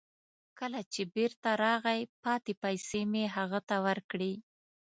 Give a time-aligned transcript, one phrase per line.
[0.59, 4.33] کله چې بیرته راغی، پاتې پیسې مې هغه ته ورکړې.